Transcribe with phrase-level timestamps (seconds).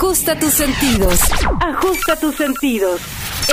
[0.00, 1.20] Ajusta tus sentidos.
[1.60, 3.02] Ajusta tus sentidos.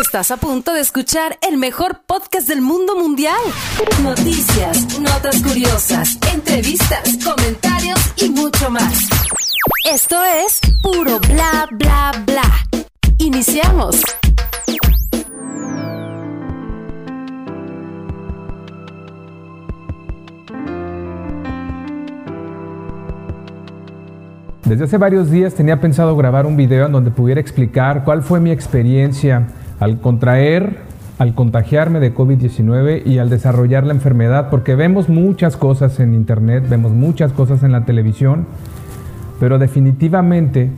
[0.01, 3.41] Estás a punto de escuchar el mejor podcast del mundo mundial.
[4.01, 9.09] Noticias, notas curiosas, entrevistas, comentarios y mucho más.
[9.83, 12.65] Esto es puro bla bla bla.
[13.17, 13.99] Iniciamos.
[24.67, 28.41] Desde hace varios días tenía pensado grabar un video en donde pudiera explicar cuál fue
[28.41, 29.47] mi experiencia
[29.79, 30.79] al contraer,
[31.19, 36.65] al contagiarme de COVID-19 y al desarrollar la enfermedad, porque vemos muchas cosas en internet,
[36.67, 38.45] vemos muchas cosas en la televisión,
[39.39, 40.69] pero definitivamente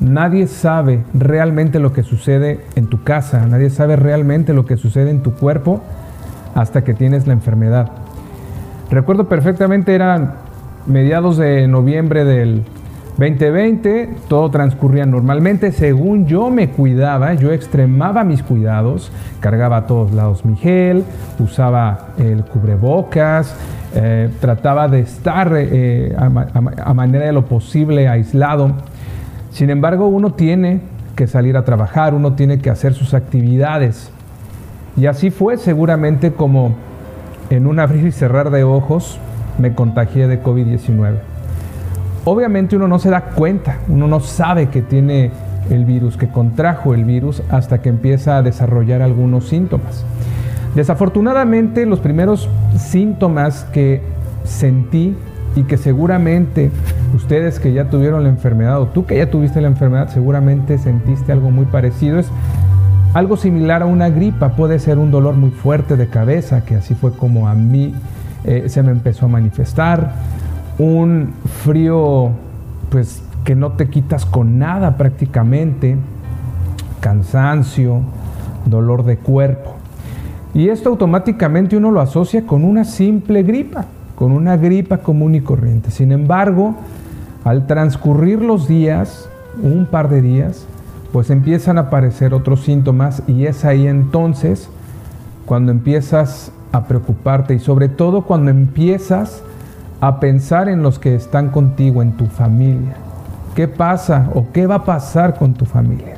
[0.00, 5.10] nadie sabe realmente lo que sucede en tu casa, nadie sabe realmente lo que sucede
[5.10, 5.84] en tu cuerpo
[6.56, 7.92] hasta que tienes la enfermedad.
[8.90, 10.34] Recuerdo perfectamente, eran
[10.88, 12.64] mediados de noviembre del
[13.18, 20.12] 2020 todo transcurría normalmente, según yo me cuidaba, yo extremaba mis cuidados, cargaba a todos
[20.12, 21.02] lados mi gel,
[21.38, 23.56] usaba el cubrebocas,
[23.94, 28.72] eh, trataba de estar eh, a, manera de lo posible aislado.
[29.50, 30.80] Sin embargo, uno tiene
[31.14, 34.10] que salir a trabajar, uno tiene que hacer sus actividades.
[34.98, 36.74] Y así fue seguramente como
[37.48, 39.18] en un abrir y cerrar de ojos
[39.58, 41.35] me contagié de COVID-19.
[42.28, 45.30] Obviamente uno no se da cuenta, uno no sabe que tiene
[45.70, 50.04] el virus, que contrajo el virus hasta que empieza a desarrollar algunos síntomas.
[50.74, 54.02] Desafortunadamente los primeros síntomas que
[54.42, 55.14] sentí
[55.54, 56.72] y que seguramente
[57.14, 61.30] ustedes que ya tuvieron la enfermedad o tú que ya tuviste la enfermedad seguramente sentiste
[61.30, 62.18] algo muy parecido.
[62.18, 62.26] Es
[63.14, 66.96] algo similar a una gripa, puede ser un dolor muy fuerte de cabeza, que así
[66.96, 67.94] fue como a mí
[68.42, 70.12] eh, se me empezó a manifestar,
[70.78, 71.32] un
[71.64, 72.30] frío
[72.90, 75.96] pues que no te quitas con nada prácticamente,
[77.00, 78.00] cansancio,
[78.64, 79.74] dolor de cuerpo.
[80.54, 83.84] Y esto automáticamente uno lo asocia con una simple gripa,
[84.14, 85.90] con una gripa común y corriente.
[85.90, 86.74] Sin embargo,
[87.44, 89.28] al transcurrir los días,
[89.62, 90.66] un par de días,
[91.12, 94.68] pues empiezan a aparecer otros síntomas y es ahí entonces
[95.44, 99.42] cuando empiezas a preocuparte y sobre todo cuando empiezas
[100.00, 102.96] a pensar en los que están contigo, en tu familia.
[103.54, 106.16] ¿Qué pasa o qué va a pasar con tu familia?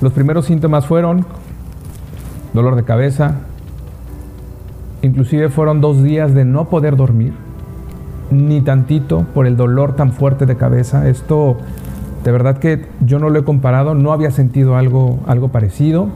[0.00, 1.24] Los primeros síntomas fueron
[2.52, 3.36] dolor de cabeza,
[5.02, 7.32] inclusive fueron dos días de no poder dormir,
[8.30, 11.08] ni tantito por el dolor tan fuerte de cabeza.
[11.08, 11.58] Esto
[12.24, 16.08] de verdad que yo no lo he comparado, no había sentido algo, algo parecido.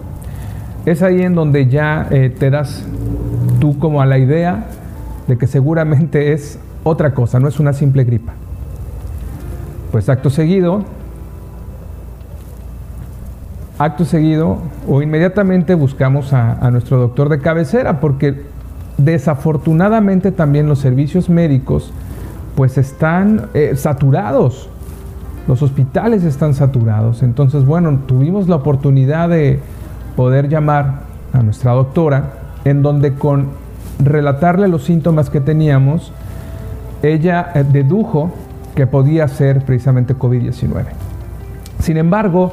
[0.84, 2.84] Es ahí en donde ya eh, te das
[3.60, 4.66] tú como a la idea
[5.26, 8.32] de que seguramente es otra cosa, no es una simple gripa.
[9.90, 10.84] Pues acto seguido,
[13.78, 18.42] acto seguido o inmediatamente buscamos a, nuestro doctor de cabecera porque
[18.98, 21.92] desafortunadamente también los servicios médicos
[22.56, 24.68] pues están eh, saturados.
[25.48, 27.22] Los hospitales están saturados.
[27.22, 29.58] Entonces, bueno, tuvimos la oportunidad de
[30.14, 31.00] poder llamar
[31.32, 32.34] a nuestra doctora
[32.64, 33.48] en donde con
[33.98, 36.12] relatarle los síntomas que teníamos,
[37.03, 38.30] ella eh, dedujo
[38.75, 40.84] que podía ser precisamente COVID-19.
[41.80, 42.52] Sin embargo,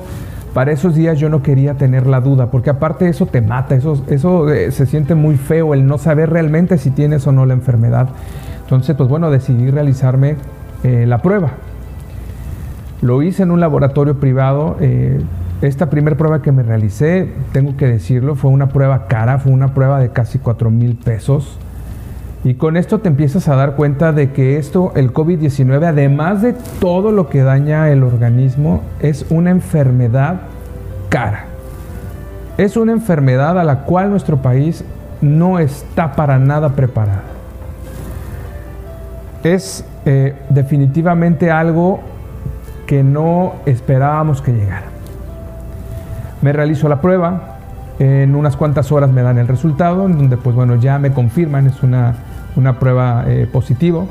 [0.54, 4.04] para esos días yo no quería tener la duda, porque aparte eso te mata, eso,
[4.08, 7.54] eso eh, se siente muy feo el no saber realmente si tienes o no la
[7.54, 8.10] enfermedad.
[8.62, 10.36] Entonces, pues bueno, decidí realizarme
[10.84, 11.52] eh, la prueba.
[13.02, 14.76] Lo hice en un laboratorio privado,
[15.62, 19.74] esta primera prueba que me realicé, tengo que decirlo, fue una prueba cara, fue una
[19.74, 21.58] prueba de casi 4 mil pesos.
[22.46, 26.54] Y con esto te empiezas a dar cuenta de que esto, el COVID-19, además de
[26.80, 30.42] todo lo que daña el organismo, es una enfermedad
[31.10, 31.46] cara.
[32.58, 34.86] Es una enfermedad a la cual nuestro país
[35.22, 37.24] no está para nada preparado.
[39.44, 42.00] Es eh, definitivamente algo
[42.88, 44.99] que no esperábamos que llegara.
[46.42, 47.58] Me realizo la prueba,
[48.00, 51.68] en unas cuantas horas me dan el resultado, en donde pues bueno, ya me confirman,
[51.68, 52.16] es una,
[52.56, 54.08] una prueba eh, positivo,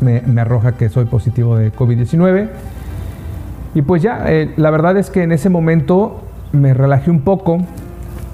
[0.00, 2.48] me, arroja que soy positivo de COVID-19.
[3.74, 7.58] Y pues ya, eh, la verdad es que en ese momento me relajé un poco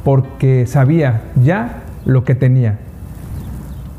[0.05, 2.79] porque sabía ya lo que tenía.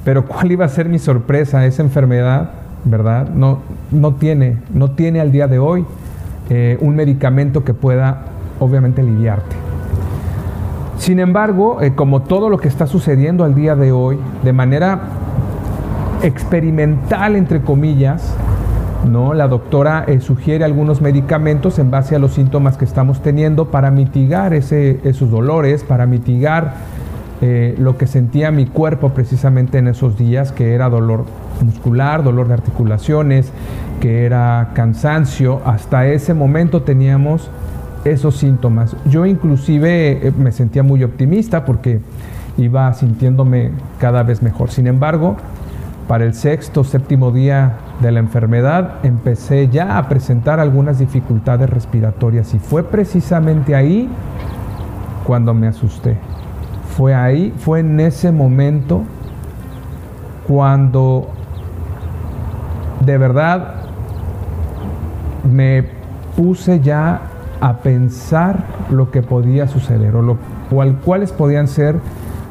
[0.03, 2.51] Pero cuál iba a ser mi sorpresa, esa enfermedad,
[2.83, 3.29] ¿verdad?
[3.29, 3.59] No,
[3.91, 5.85] no, tiene, no tiene al día de hoy
[6.49, 8.25] eh, un medicamento que pueda
[8.59, 9.56] obviamente aliviarte.
[10.97, 15.00] Sin embargo, eh, como todo lo que está sucediendo al día de hoy, de manera
[16.23, 18.35] experimental, entre comillas,
[19.09, 19.33] ¿no?
[19.33, 23.91] La doctora eh, sugiere algunos medicamentos en base a los síntomas que estamos teniendo para
[23.91, 26.73] mitigar esos dolores, para mitigar
[27.41, 31.23] eh, lo que sentía mi cuerpo precisamente en esos días, que era dolor
[31.63, 33.51] muscular, dolor de articulaciones,
[34.01, 35.61] que era cansancio.
[35.65, 37.50] Hasta ese momento teníamos
[38.05, 38.95] esos síntomas.
[39.05, 41.99] Yo inclusive eh, me sentía muy optimista porque
[42.57, 44.71] iba sintiéndome cada vez mejor.
[44.71, 45.37] Sin embargo,
[46.07, 52.53] para el sexto, séptimo día de la enfermedad, empecé ya a presentar algunas dificultades respiratorias
[52.53, 54.09] y fue precisamente ahí
[55.25, 56.17] cuando me asusté.
[56.97, 59.03] Fue ahí, fue en ese momento
[60.47, 61.29] cuando
[63.05, 63.75] de verdad
[65.49, 65.85] me
[66.35, 67.21] puse ya
[67.61, 70.38] a pensar lo que podía suceder o, lo,
[71.03, 71.95] cuáles podían ser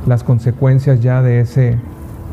[0.07, 1.79] las consecuencias ya de, ese,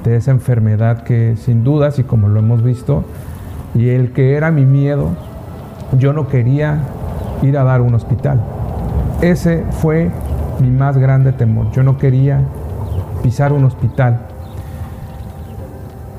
[0.04, 3.04] de esa enfermedad que sin dudas, y como lo hemos visto,
[3.74, 5.10] y el que era mi miedo,
[5.98, 6.80] yo no quería
[7.42, 8.42] ir a dar un hospital.
[9.22, 10.12] Ese fue
[10.60, 11.72] mi más grande temor.
[11.72, 12.42] Yo no quería
[13.22, 14.20] pisar un hospital.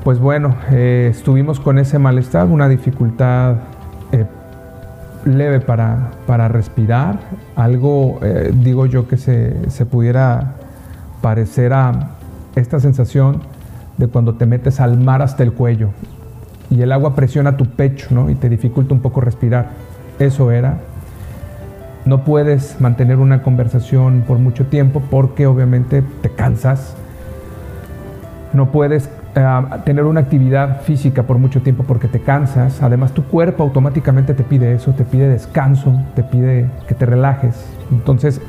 [0.03, 3.55] Pues bueno, eh, estuvimos con ese malestar, una dificultad
[4.11, 4.25] eh,
[5.27, 7.19] leve para, para, respirar,
[7.55, 10.53] algo, eh, digo yo, que se, se, pudiera
[11.21, 12.11] parecer a
[12.55, 13.41] esta sensación
[13.97, 15.89] de cuando te metes al mar hasta el cuello
[16.69, 18.29] y el agua presiona tu pecho ¿no?
[18.29, 19.69] y te dificulta un poco respirar.
[20.19, 20.79] Eso era.
[22.05, 26.95] No puedes mantener una conversación por mucho tiempo porque obviamente te cansas.
[28.53, 32.81] No puedes eh, tener una actividad física por mucho tiempo porque te cansas.
[32.81, 37.63] Además tu cuerpo automáticamente te pide eso, te pide descanso, te pide que te relajes.
[37.91, 38.41] Entonces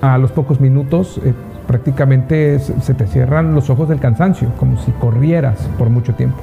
[0.00, 1.32] a los pocos minutos eh,
[1.68, 6.38] prácticamente se te cierran los ojos del cansancio, como si corrieras por mucho tiempo.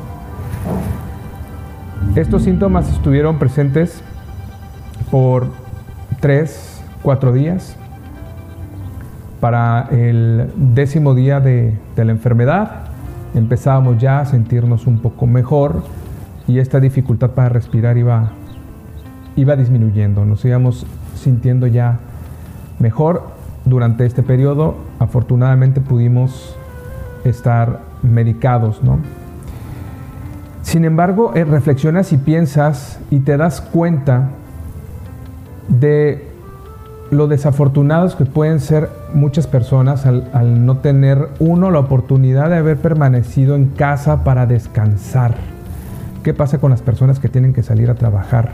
[2.16, 4.02] Estos síntomas estuvieron presentes
[5.12, 5.48] por
[6.22, 7.76] tres, cuatro días.
[9.40, 12.93] Para el décimo día de, la enfermedad
[13.34, 15.84] empezábamos ya a sentirnos un poco mejor
[16.48, 18.32] y esta dificultad para respirar iba,
[19.36, 20.86] iba disminuyendo, nos íbamos
[21.16, 22.00] sintiendo ya
[22.80, 23.32] mejor.
[23.66, 26.58] Durante este periodo afortunadamente pudimos
[27.24, 29.00] estar medicados, ¿no?
[30.64, 34.32] Sin embargo, eh, reflexionas y piensas y te das cuenta
[35.70, 36.33] de
[37.14, 42.78] lo desafortunados que pueden ser muchas personas al, no tener, uno, la oportunidad de haber
[42.78, 45.36] permanecido en casa para descansar.
[46.24, 48.52] ¿Qué pasa con las personas que tienen que salir a trabajar?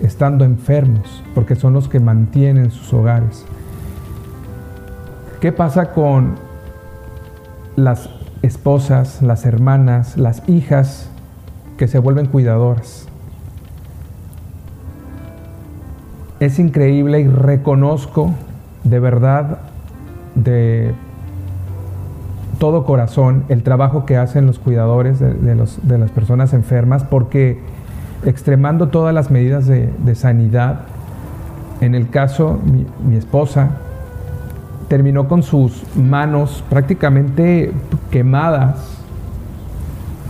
[0.00, 3.44] Estando enfermos, porque son los que mantienen sus hogares.
[5.40, 6.34] ¿Qué pasa con
[7.76, 8.08] las
[8.42, 11.08] esposas, las hermanas, las hijas
[11.78, 13.08] que se vuelven cuidadoras.
[16.42, 18.32] Es increíble y reconozco
[18.82, 19.60] de verdad
[20.34, 20.92] de
[22.58, 27.60] todo corazón el trabajo que hacen los cuidadores de, las personas enfermas porque
[28.26, 30.80] extremando todas las medidas de, sanidad,
[31.80, 33.76] en el caso mi, mi esposa,
[34.88, 37.70] terminó con sus manos prácticamente
[38.10, 38.98] quemadas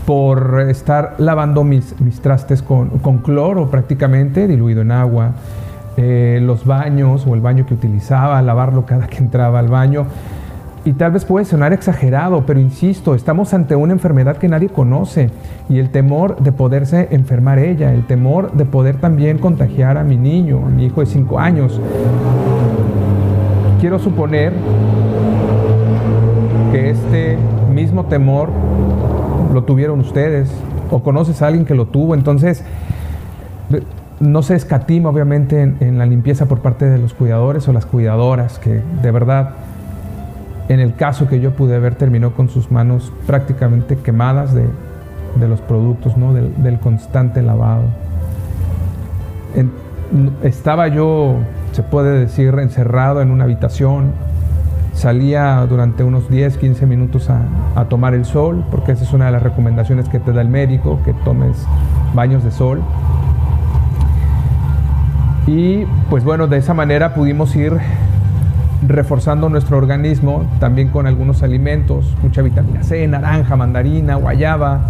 [0.04, 2.90] por estar lavando mis, mis trastes con,
[3.24, 5.32] cloro prácticamente diluido en agua.
[5.96, 10.06] Eh, los baños o el baño que utilizaba, lavarlo cada que entraba al baño.
[10.84, 15.30] Y tal vez puede sonar exagerado, pero insisto, estamos ante una enfermedad que nadie conoce
[15.68, 20.16] y el temor de poderse enfermar ella, el temor de poder también contagiar a mi
[20.16, 21.80] niño, a mi hijo de 5 años
[23.82, 24.52] quiero suponer
[26.70, 27.36] que este
[27.74, 28.48] mismo temor
[29.52, 30.48] lo tuvieron ustedes
[30.88, 32.62] o conoces a alguien que lo tuvo, entonces
[34.22, 38.60] no se escatima obviamente en, la limpieza por parte de los cuidadores o las cuidadoras,
[38.60, 39.50] que de verdad
[40.68, 44.64] en el caso que yo pude ver terminó con sus manos prácticamente quemadas de,
[45.48, 46.32] los productos, ¿no?
[46.32, 47.82] del, constante lavado.
[50.44, 51.38] estaba yo
[51.72, 54.12] se puede decir, encerrado en una habitación.
[54.94, 59.32] Salía durante unos 10, 15 minutos a, tomar el sol, porque esa es una de
[59.32, 61.56] las recomendaciones que te da el médico, que tomes
[62.14, 62.82] baños de sol.
[65.46, 67.76] Y pues bueno, de esa manera pudimos ir
[68.86, 74.80] reforzando nuestro organismo también con algunos alimentos, mucha vitamina C, naranja, mandarina, guayaba.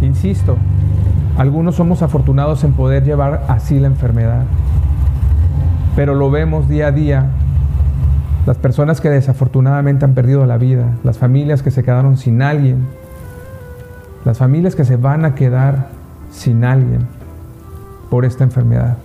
[0.00, 0.56] Insisto,
[1.38, 4.44] algunos somos afortunados en poder llevar así la enfermedad
[5.96, 7.26] pero lo vemos día a día.
[8.44, 12.86] Las personas que desafortunadamente han perdido la vida, las familias que se quedaron sin alguien,
[14.24, 15.88] las familias que se van a quedar
[16.30, 17.08] sin alguien
[18.10, 18.98] por esta enfermedad.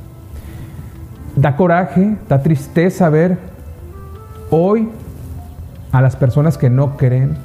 [1.42, 3.40] Da coraje, da tristeza ver
[4.52, 4.90] hoy
[5.92, 7.36] a las personas que no creen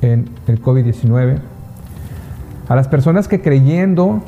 [0.00, 1.38] en el COVID-19,
[2.68, 4.20] a las personas que creyendo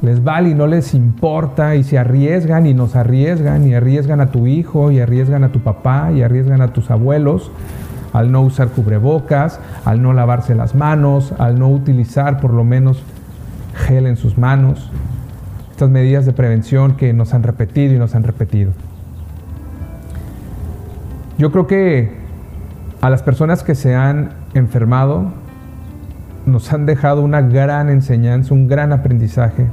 [0.00, 4.30] les vale y no les importa y se arriesgan y nos arriesgan y arriesgan a
[4.30, 7.50] tu hijo y arriesgan a tu papá y arriesgan a tus abuelos
[8.12, 13.02] al no usar cubrebocas, al no lavarse las manos, al no utilizar por lo menos
[13.74, 14.88] gel en sus manos.
[15.82, 18.70] Estas medidas de prevención que nos han repetido y nos han repetido.
[21.38, 22.12] Yo creo que
[23.00, 25.32] a las personas que se han enfermado
[26.46, 29.66] nos han dejado una gran enseñanza, un gran aprendizaje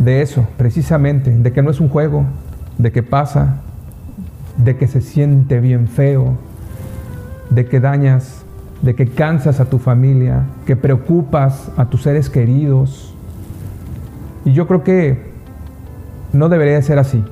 [0.00, 2.24] de eso, precisamente, de que no es un juego,
[2.78, 3.58] de que pasa,
[4.56, 6.36] de que se siente bien feo,
[7.50, 8.44] de que dañas,
[8.82, 13.07] de que cansas a tu familia, que preocupas a tus seres queridos.
[14.48, 15.18] Y yo creo que
[16.32, 17.22] no debería ser así.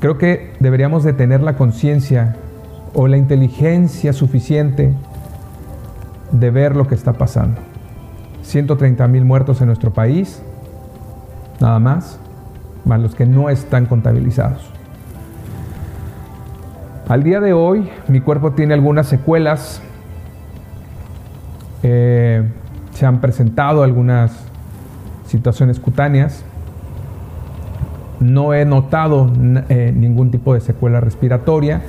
[0.00, 2.36] Creo que deberíamos de tener la conciencia
[2.94, 4.94] o la inteligencia suficiente
[6.32, 7.60] de ver lo que está pasando.
[8.44, 10.40] 130 mil muertos en nuestro país,
[11.60, 12.18] nada más,
[12.86, 14.70] más los que no están contabilizados.
[17.08, 19.82] Al día de hoy mi cuerpo tiene algunas secuelas,
[21.82, 22.42] eh,
[22.94, 24.46] se han presentado algunas
[25.26, 26.44] situaciones cutáneas,
[28.20, 29.30] no he notado
[29.68, 31.82] eh, ningún tipo de secuela respiratoria,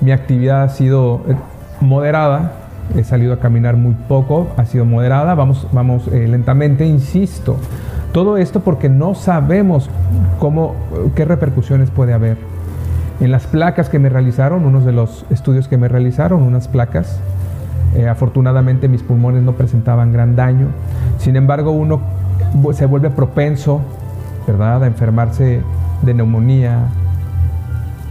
[0.00, 1.34] mi actividad ha sido eh,
[1.80, 2.52] moderada,
[2.96, 7.56] he salido a caminar muy poco, ha sido moderada, vamos, vamos lentamente, insisto,
[8.12, 9.88] todo esto porque no sabemos
[10.38, 10.74] cómo,
[11.14, 12.36] qué repercusiones puede haber.
[13.20, 17.20] En las placas que me realizaron, unos de los estudios que me realizaron, unas placas,
[17.94, 20.68] eh, afortunadamente mis pulmones no presentaban gran daño.
[21.18, 22.00] Sin embargo, uno
[22.72, 23.80] se vuelve propenso,
[24.46, 25.60] ¿verdad?, a enfermarse
[26.02, 26.88] de neumonía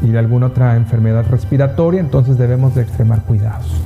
[0.02, 3.82] y de alguna otra enfermedad respiratoria, entonces debemos de extremar cuidados.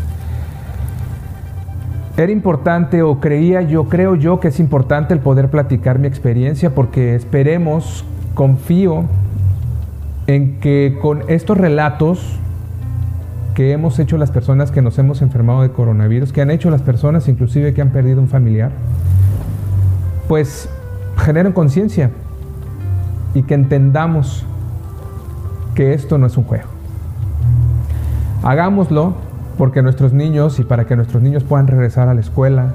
[2.18, 6.74] Era importante o creía yo, creo yo que es importante el poder platicar mi experiencia
[6.74, 9.04] porque esperemos, confío
[10.28, 12.40] en que con estos relatos
[13.54, 16.82] que hemos hecho las personas que nos hemos enfermado de coronavirus, que han hecho las
[16.82, 18.72] personas inclusive que han perdido un familiar,
[20.28, 20.70] pues
[21.18, 22.12] generen conciencia
[23.34, 24.46] y que entendamos
[25.76, 26.70] que esto no es un juego.
[28.44, 29.14] Hagámoslo
[29.58, 32.74] porque nuestros niños y para que nuestros niños puedan regresar a la escuela,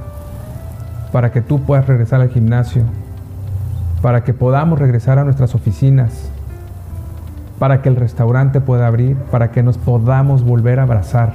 [1.13, 2.83] para que tú puedas regresar al gimnasio,
[4.03, 6.31] para que podamos regresar a nuestras oficinas,
[7.59, 11.35] para que el restaurante pueda abrir, para que nos podamos volver a abrazar,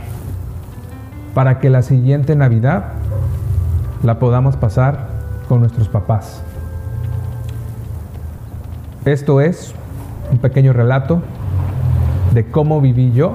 [1.34, 2.86] para que la siguiente Navidad
[4.04, 5.15] la podamos pasar
[5.46, 6.44] con nuestros papás.
[9.06, 9.74] Esto es
[10.32, 11.22] un pequeño relato
[12.34, 13.34] de cómo viví yo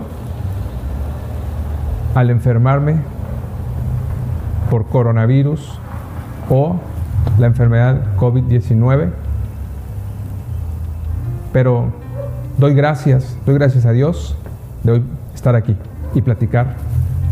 [2.14, 2.96] al enfermarme
[4.68, 5.78] por coronavirus
[6.48, 6.76] o
[7.38, 9.10] la enfermedad COVID-19.
[11.52, 11.92] Pero
[12.60, 14.36] Doy gracias, doy gracias a Dios
[14.82, 15.02] de hoy
[15.34, 15.74] estar aquí
[16.14, 16.76] y platicar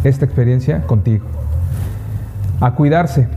[0.03, 1.27] esta experiencia contigo.
[2.63, 3.29] A cuidarse.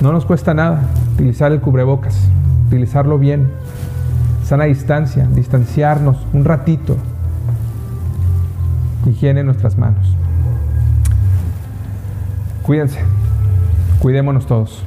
[0.00, 0.80] No nos cuesta nada
[1.12, 2.16] utilizar el cubrebocas,
[2.68, 3.50] utilizarlo bien,
[4.44, 6.96] sana distancia, distanciarnos un ratito.
[9.04, 10.16] Higiene en nuestras manos.
[12.62, 13.00] Cuídense,
[13.98, 14.82] cuidémonos todos.